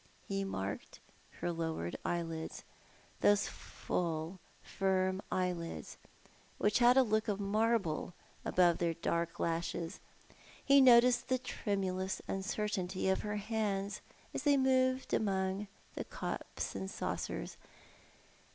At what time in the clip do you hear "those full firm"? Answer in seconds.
3.19-5.21